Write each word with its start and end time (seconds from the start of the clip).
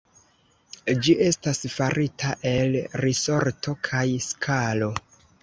Ĝi 1.07 1.13
estas 1.25 1.61
farita 1.73 2.31
el 2.53 2.79
risorto 3.07 3.77
kaj 3.91 4.03
skalo. 4.31 4.91